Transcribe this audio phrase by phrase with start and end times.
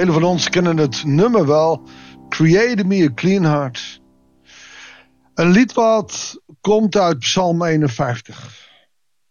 [0.00, 1.88] Velen van ons kennen het nummer wel.
[2.28, 4.00] Create me a clean heart.
[5.34, 8.68] Een lied wat komt uit Psalm 51.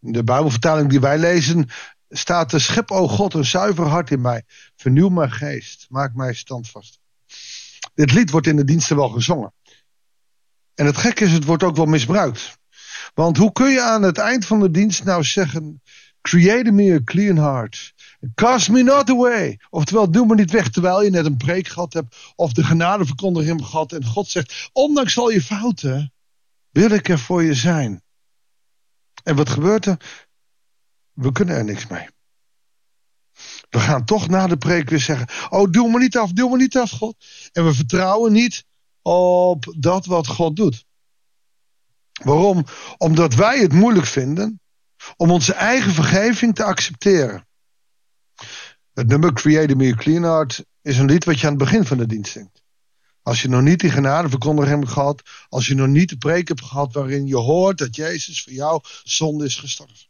[0.01, 1.69] In de Bijbelvertaling die wij lezen
[2.09, 4.43] staat er: Schep, o God, een zuiver hart in mij.
[4.75, 5.85] Vernieuw mijn geest.
[5.89, 6.99] Maak mij standvast.
[7.93, 9.53] Dit lied wordt in de diensten wel gezongen.
[10.75, 12.57] En het gekke is, het wordt ook wel misbruikt.
[13.13, 15.81] Want hoe kun je aan het eind van de dienst nou zeggen:
[16.21, 17.93] Create me a clean heart.
[18.35, 19.59] Cast me not away.
[19.69, 22.15] Oftewel, doe me niet weg terwijl je net een preek gehad hebt.
[22.35, 23.93] Of de genadeverkondiging gehad.
[23.93, 26.13] En God zegt, ondanks al je fouten,
[26.69, 28.03] wil ik er voor je zijn.
[29.23, 29.97] En wat gebeurt er?
[31.13, 32.07] We kunnen er niks mee.
[33.69, 36.57] We gaan toch na de preek weer zeggen, oh doe me niet af, doe me
[36.57, 37.25] niet af God.
[37.51, 38.65] En we vertrouwen niet
[39.01, 40.85] op dat wat God doet.
[42.23, 42.65] Waarom?
[42.97, 44.61] Omdat wij het moeilijk vinden
[45.17, 47.47] om onze eigen vergeving te accepteren.
[48.99, 51.85] Het nummer Create Me a Clean Heart is een lied wat je aan het begin
[51.85, 52.61] van de dienst zingt.
[53.21, 56.63] Als je nog niet die genadeverkondiging hebt gehad, als je nog niet de preek hebt
[56.63, 60.07] gehad waarin je hoort dat Jezus voor jou zonde is gestorven.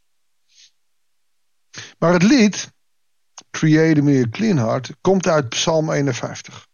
[1.99, 2.71] Maar het lied
[3.51, 6.67] Create Me a Clean Heart komt uit Psalm 51.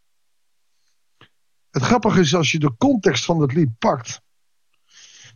[1.70, 4.22] Het grappige is als je de context van het lied pakt,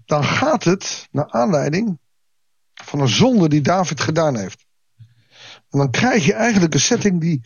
[0.06, 2.00] dan gaat het naar aanleiding
[2.74, 4.68] van een zonde die David gedaan heeft.
[5.70, 7.42] En dan krijg je eigenlijk een setting die,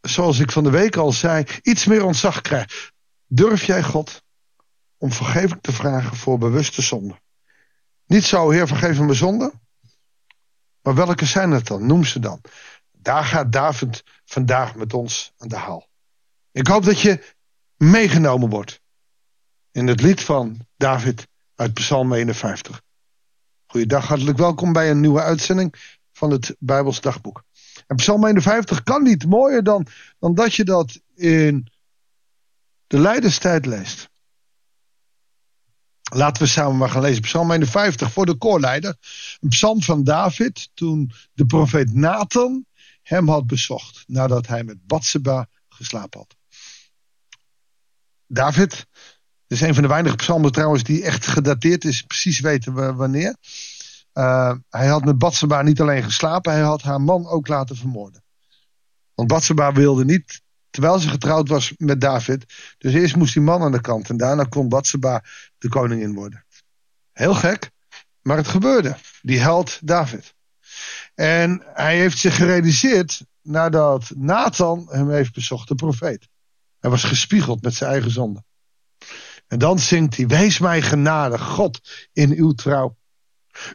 [0.00, 2.92] zoals ik van de week al zei, iets meer ontzag krijgt.
[3.26, 4.22] Durf jij God
[4.98, 7.20] om vergeving te vragen voor bewuste zonde?
[8.06, 9.52] Niet zo, Heer, vergeef me zonde.
[10.82, 11.86] Maar welke zijn het dan?
[11.86, 12.40] Noem ze dan.
[12.92, 15.88] Daar gaat David vandaag met ons aan de haal.
[16.52, 17.34] Ik hoop dat je
[17.76, 18.80] meegenomen wordt
[19.70, 22.82] in het lied van David uit Psalm 51.
[23.66, 25.74] Goeiedag, hartelijk welkom bij een nieuwe uitzending
[26.24, 27.44] van het Bijbels dagboek.
[27.86, 29.86] En Psalm 51 kan niet mooier dan,
[30.18, 31.68] dan dat je dat in
[32.86, 34.10] de Leiderstijd leest.
[36.12, 37.22] Laten we samen maar gaan lezen.
[37.22, 38.96] Psalm 51 voor de koorleider.
[39.40, 42.66] Een psalm van David toen de profeet Nathan
[43.02, 44.04] hem had bezocht.
[44.06, 46.36] Nadat hij met Batseba geslapen had.
[48.26, 48.86] David
[49.46, 52.02] is een van de weinige psalmen trouwens die echt gedateerd is.
[52.02, 53.36] Precies weten we wanneer.
[54.14, 58.22] Uh, hij had met Batseba niet alleen geslapen, hij had haar man ook laten vermoorden.
[59.14, 62.44] Want Batseba wilde niet, terwijl ze getrouwd was met David.
[62.78, 65.24] Dus eerst moest die man aan de kant en daarna kon Batseba
[65.58, 66.44] de koningin worden.
[67.12, 67.70] Heel gek,
[68.22, 68.96] maar het gebeurde.
[69.22, 70.34] Die held David.
[71.14, 76.28] En hij heeft zich gerealiseerd nadat Nathan hem heeft bezocht, de profeet.
[76.80, 78.44] Hij was gespiegeld met zijn eigen zonde.
[79.46, 81.80] En dan zingt hij: Wees mij genadig, God,
[82.12, 82.96] in uw trouw.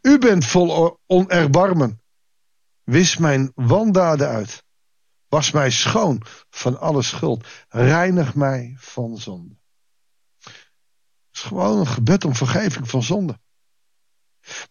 [0.02, 2.02] U bent vol onerbarmen.
[2.84, 4.64] Wis mijn wandaden uit.
[5.28, 7.48] Was mij schoon van alle schuld.
[7.68, 9.58] Reinig mij van zonde.
[10.40, 10.54] Het
[11.32, 13.40] is gewoon een gebed om vergeving van zonde.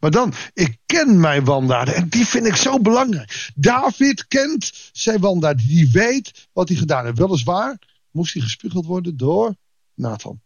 [0.00, 3.50] Maar dan, ik ken mijn wandaden en die vind ik zo belangrijk.
[3.54, 7.18] David kent zijn wandaden, die weet wat hij gedaan heeft.
[7.18, 7.78] Weliswaar
[8.10, 9.56] moest hij gespiegeld worden door
[9.94, 10.40] Nathan.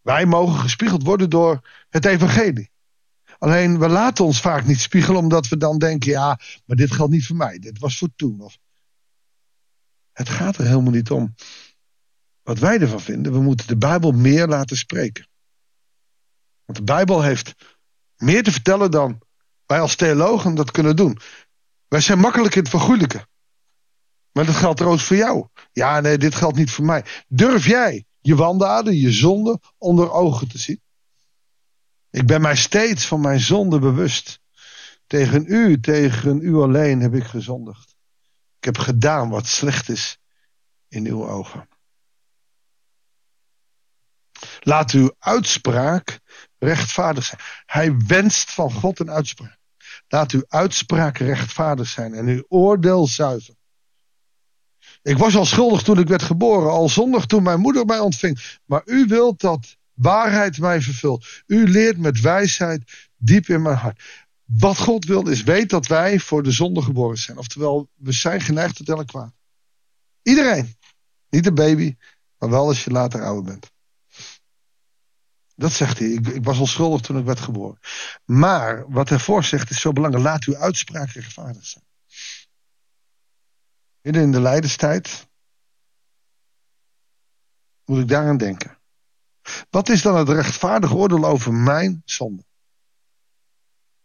[0.00, 2.70] Wij mogen gespiegeld worden door het evangelie.
[3.44, 7.12] Alleen we laten ons vaak niet spiegelen omdat we dan denken, ja, maar dit geldt
[7.12, 7.58] niet voor mij.
[7.58, 8.40] Dit was voor toen.
[8.40, 8.58] Of...
[10.12, 11.34] Het gaat er helemaal niet om
[12.42, 13.32] wat wij ervan vinden.
[13.32, 15.28] We moeten de Bijbel meer laten spreken.
[16.64, 17.54] Want de Bijbel heeft
[18.16, 19.20] meer te vertellen dan
[19.66, 21.18] wij als theologen dat kunnen doen.
[21.88, 23.28] Wij zijn makkelijk in het vergoeilijken.
[24.32, 25.48] Maar dat geldt trouwens voor jou.
[25.72, 27.04] Ja, nee, dit geldt niet voor mij.
[27.28, 30.83] Durf jij je wandaden, je zonde onder ogen te zien?
[32.14, 34.40] Ik ben mij steeds van mijn zonde bewust.
[35.06, 37.96] Tegen u, tegen u alleen heb ik gezondigd.
[38.58, 40.18] Ik heb gedaan wat slecht is
[40.88, 41.68] in uw ogen.
[44.60, 46.20] Laat uw uitspraak
[46.58, 47.40] rechtvaardig zijn.
[47.66, 49.58] Hij wenst van God een uitspraak.
[50.08, 53.54] Laat uw uitspraak rechtvaardig zijn en uw oordeel zuiver.
[55.02, 58.58] Ik was al schuldig toen ik werd geboren, al zondig toen mijn moeder mij ontving.
[58.64, 61.26] Maar u wilt dat waarheid mij vervult.
[61.46, 64.02] U leert met wijsheid diep in mijn hart.
[64.44, 67.38] Wat God wil is, weet dat wij voor de zonde geboren zijn.
[67.38, 69.32] Oftewel, we zijn geneigd tot elk kwaad.
[70.22, 70.76] Iedereen.
[71.28, 71.96] Niet de baby,
[72.38, 73.72] maar wel als je later ouder bent.
[75.56, 76.08] Dat zegt hij.
[76.08, 77.78] Ik, ik was onschuldig toen ik werd geboren.
[78.24, 80.24] Maar wat hij zegt is zo belangrijk.
[80.24, 81.84] Laat uw uitspraak rechtvaardig zijn.
[84.00, 85.28] Midden in de lijdenstijd
[87.84, 88.78] moet ik daaraan denken.
[89.70, 92.44] Wat is dan het rechtvaardige oordeel over mijn zonde?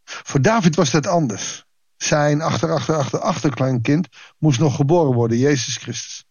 [0.03, 1.67] Voor David was dat anders.
[1.97, 4.07] zijn achter, achter, achter, achterkleinkind
[4.37, 6.25] moest nog geboren worden, Jezus Christus.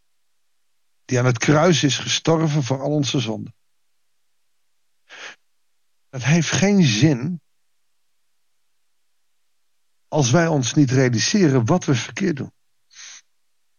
[1.05, 3.55] Die aan het kruis is gestorven voor al onze zonden.
[6.11, 7.41] Het heeft geen zin
[10.09, 12.53] als wij ons niet realiseren wat we verkeerd doen.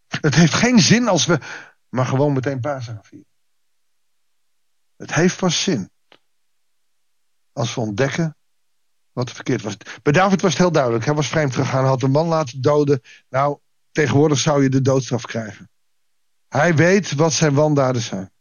[0.08, 1.40] Het heeft geen zin als we
[1.88, 3.29] maar gewoon meteen Pasen gaan vieren.
[5.00, 5.90] Het heeft pas zin
[7.52, 8.36] als we ontdekken
[9.12, 9.76] wat er verkeerd was.
[10.02, 11.04] Bij David was het heel duidelijk.
[11.04, 13.00] Hij was vreemd gegaan, had een man laten doden.
[13.28, 13.58] Nou,
[13.92, 15.70] tegenwoordig zou je de doodstraf krijgen.
[16.48, 18.32] Hij weet wat zijn wandaden zijn.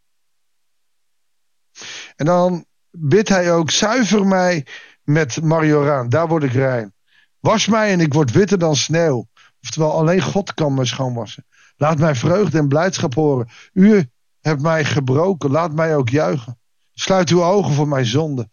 [2.16, 4.66] En dan bidt hij ook, zuiver mij
[5.04, 6.94] met Marioraan, daar word ik rein.
[7.40, 9.28] Was mij en ik word witter dan sneeuw.
[9.62, 11.46] Oftewel, alleen God kan me schoonwassen.
[11.78, 13.50] Laat mij vreugde en blijdschap horen.
[13.74, 14.10] U
[14.42, 16.60] hebt mij gebroken, laat mij ook juichen.
[16.94, 18.50] Sluit uw ogen voor mijn zonde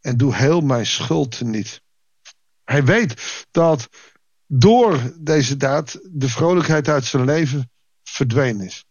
[0.00, 1.82] en doe heel mijn schuld niet.
[2.64, 3.88] Hij weet dat
[4.46, 7.70] door deze daad de vrolijkheid uit zijn leven
[8.02, 8.84] verdwenen is.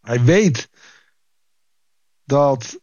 [0.00, 0.68] Hij weet
[2.24, 2.80] dat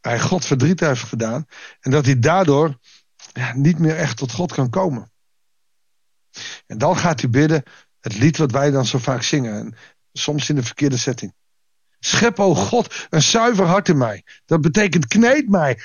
[0.00, 1.46] hij God verdriet heeft gedaan
[1.80, 2.78] en dat hij daardoor
[3.54, 5.12] niet meer echt tot God kan komen.
[6.66, 7.62] En dan gaat hij bidden
[8.00, 9.76] het lied wat wij dan zo vaak zingen, en
[10.18, 11.34] soms in de verkeerde setting.
[12.00, 14.24] Schep, o God, een zuiver hart in mij.
[14.46, 15.78] Dat betekent kneed mij,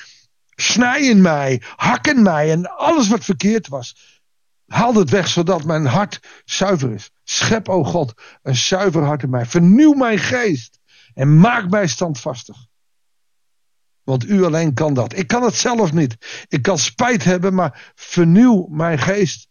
[0.49, 4.21] snij in mij, hak in mij en alles wat verkeerd was.
[4.67, 7.09] Haal het weg zodat mijn hart zuiver is.
[7.23, 9.45] Schep, o God, een zuiver hart in mij.
[9.45, 10.79] Vernieuw mijn geest
[11.13, 12.57] en maak mij standvastig.
[14.03, 15.17] Want u alleen kan dat.
[15.17, 16.45] Ik kan het zelf niet.
[16.47, 19.47] Ik kan spijt hebben, maar vernieuw mijn geest.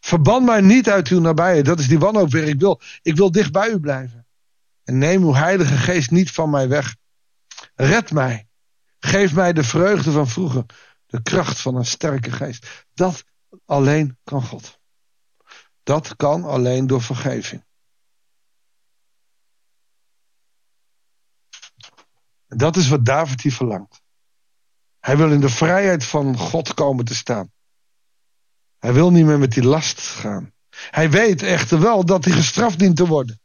[0.00, 1.62] Verban mij niet uit uw nabije.
[1.62, 2.48] Dat is die wanhoop weer.
[2.48, 4.26] Ik wil, ik wil dicht bij u blijven.
[4.84, 6.96] En neem uw heilige geest niet van mij weg.
[7.74, 8.48] Red mij.
[8.98, 10.64] Geef mij de vreugde van vroeger.
[11.06, 12.86] De kracht van een sterke geest.
[12.94, 13.24] Dat
[13.64, 14.78] alleen kan God.
[15.82, 17.66] Dat kan alleen door vergeving.
[22.46, 24.02] Dat is wat David hier verlangt.
[25.00, 27.52] Hij wil in de vrijheid van God komen te staan.
[28.78, 30.52] Hij wil niet meer met die last gaan.
[30.70, 33.40] Hij weet echter wel dat hij gestraft dient te worden.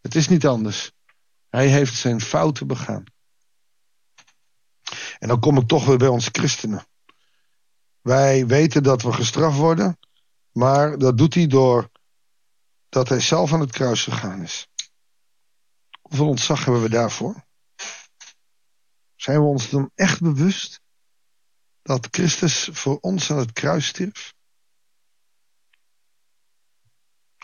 [0.00, 0.92] Het is niet anders.
[1.48, 3.04] Hij heeft zijn fouten begaan.
[5.18, 6.86] En dan kom ik toch weer bij ons christenen.
[8.00, 9.98] Wij weten dat we gestraft worden,
[10.52, 11.90] maar dat doet hij door
[12.88, 14.68] dat hij zelf aan het kruis gegaan is.
[16.00, 17.46] Hoeveel ontzag hebben we daarvoor?
[19.16, 20.80] Zijn we ons dan echt bewust
[21.82, 24.34] dat Christus voor ons aan het kruis stierf?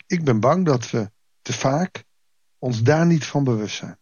[0.06, 2.04] Ik ben bang dat we te vaak
[2.58, 3.98] ons daar niet van bewust zijn.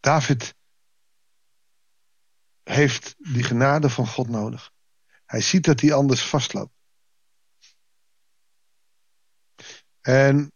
[0.00, 0.54] David
[2.62, 4.72] heeft die genade van God nodig.
[5.24, 6.74] Hij ziet dat hij anders vastloopt.
[10.00, 10.52] En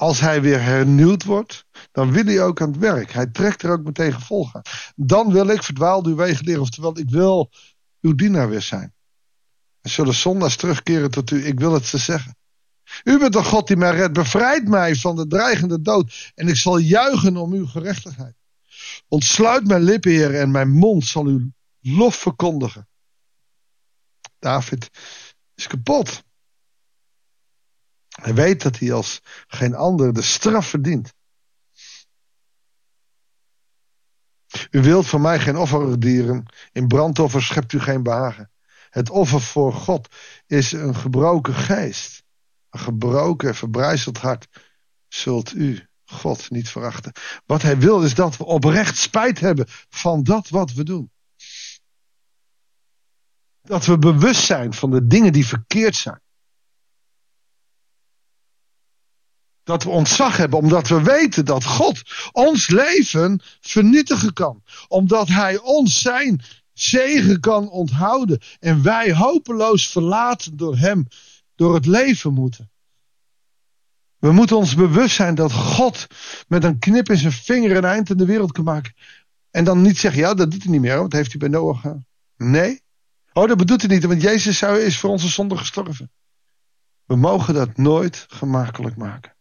[0.00, 3.12] als hij weer hernieuwd wordt, dan wil hij ook aan het werk.
[3.12, 4.62] Hij trekt er ook meteen gevolgen.
[4.96, 6.60] Dan wil ik verdwaald uw wegen leren.
[6.60, 7.50] Oftewel, ik wil
[8.00, 8.94] uw dienaar weer zijn.
[9.80, 11.46] En zullen zondags terugkeren tot u.
[11.46, 12.36] Ik wil het ze zeggen.
[13.04, 14.12] U bent de God die mij redt.
[14.12, 16.32] Bevrijd mij van de dreigende dood.
[16.34, 18.34] En ik zal juichen om uw gerechtigheid.
[19.08, 22.88] Ontsluit mijn lippen, Heer, en mijn mond zal uw lof verkondigen.
[24.38, 24.90] David
[25.54, 26.22] is kapot.
[28.20, 31.12] Hij weet dat hij als geen ander de straf verdient.
[34.70, 36.46] U wilt van mij geen offerdieren.
[36.72, 38.50] In brandoffer schept u geen behagen.
[38.90, 40.08] Het offer voor God
[40.46, 42.22] is een gebroken geest.
[42.70, 44.48] Een gebroken, verbrijzeld hart
[45.08, 47.12] zult u, God, niet verachten.
[47.46, 51.10] Wat hij wil is dat we oprecht spijt hebben van dat wat we doen.
[53.62, 56.20] Dat we bewust zijn van de dingen die verkeerd zijn.
[59.64, 62.02] Dat we ontzag hebben omdat we weten dat God
[62.32, 64.62] ons leven vernietigen kan.
[64.88, 68.40] Omdat Hij ons zijn zegen kan onthouden.
[68.58, 71.06] En wij hopeloos verlaten door Hem,
[71.54, 72.70] door het leven moeten.
[74.18, 76.06] We moeten ons bewust zijn dat God
[76.48, 78.94] met een knip in zijn vinger een eind in de wereld kan maken.
[79.50, 81.82] En dan niet zeggen, ja, dat doet hij niet meer, want heeft hij bij Noach.
[82.36, 82.82] Nee.
[83.32, 86.10] Oh, dat bedoelt hij niet, want Jezus is voor onze zonde gestorven.
[87.04, 89.34] We mogen dat nooit gemakkelijk maken.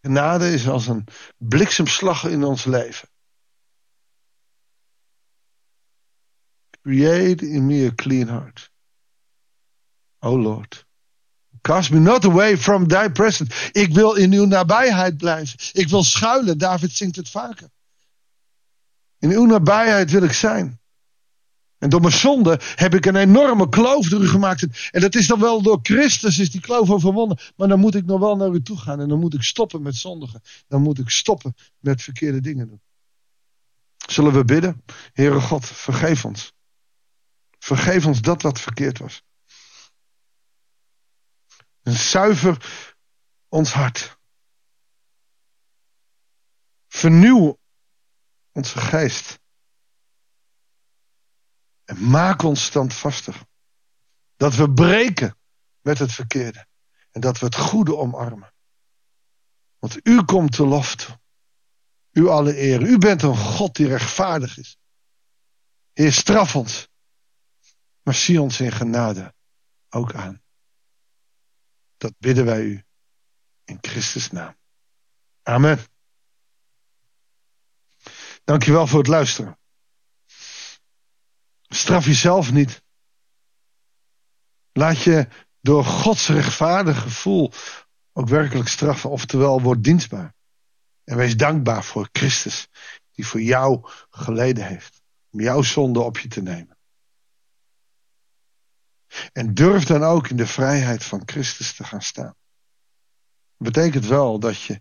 [0.00, 3.08] Genade is als een bliksemslag in ons leven.
[6.82, 8.70] Create in me a clean heart.
[10.18, 10.86] Oh Lord.
[11.60, 13.70] Cast me not away from thy presence.
[13.72, 15.58] Ik wil in uw nabijheid blijven.
[15.72, 16.58] Ik wil schuilen.
[16.58, 17.70] David zingt het vaker.
[19.18, 20.79] In uw nabijheid wil ik zijn.
[21.80, 24.90] En door mijn zonde heb ik een enorme kloof door u gemaakt.
[24.90, 27.38] En dat is dan wel door Christus is die kloof overwonnen.
[27.56, 29.00] Maar dan moet ik nog wel naar u toe gaan.
[29.00, 30.42] En dan moet ik stoppen met zondigen.
[30.68, 32.80] Dan moet ik stoppen met verkeerde dingen doen.
[33.96, 34.84] Zullen we bidden?
[35.12, 36.52] Heere God, vergeef ons.
[37.58, 39.22] Vergeef ons dat wat verkeerd was.
[41.82, 42.56] Zuiver
[43.48, 44.18] ons hart.
[46.88, 47.58] Vernieuw
[48.52, 49.39] onze geest.
[51.90, 53.44] En maak ons standvastig.
[54.36, 55.36] Dat we breken
[55.80, 56.66] met het verkeerde.
[57.10, 58.54] En dat we het goede omarmen.
[59.78, 61.20] Want u komt te lof toe.
[62.10, 62.82] U alle eer.
[62.82, 64.78] U bent een God die rechtvaardig is.
[65.92, 66.88] Heer, straf ons.
[68.02, 69.34] Maar zie ons in genade
[69.88, 70.42] ook aan.
[71.96, 72.84] Dat bidden wij u.
[73.64, 74.56] In Christus naam.
[75.42, 75.78] Amen.
[78.44, 79.59] Dankjewel voor het luisteren.
[81.74, 82.82] Straf jezelf niet.
[84.72, 85.28] Laat je
[85.60, 87.52] door Gods rechtvaardig gevoel
[88.12, 90.34] ook werkelijk straffen, oftewel word dienstbaar.
[91.04, 92.68] En wees dankbaar voor Christus,
[93.12, 96.78] die voor jou geleden heeft, om jouw zonde op je te nemen.
[99.32, 102.34] En durf dan ook in de vrijheid van Christus te gaan staan.
[103.56, 104.80] Dat betekent wel dat je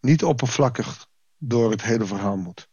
[0.00, 1.06] niet oppervlakkig
[1.38, 2.70] door het hele verhaal moet.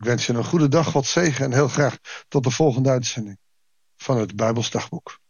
[0.00, 3.38] Ik wens je een goede dag, God zegen en heel graag tot de volgende uitzending
[3.96, 5.20] van het Bijbelsdagboek.